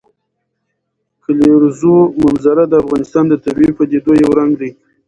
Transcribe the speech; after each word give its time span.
د 0.03 0.03
کلیزو 1.23 1.95
منظره 2.23 2.63
د 2.67 2.73
افغانستان 2.83 3.25
د 3.29 3.33
طبیعي 3.45 3.71
پدیدو 3.77 4.11
یو 4.23 4.31
رنګ 4.39 4.51
دی. 4.61 4.69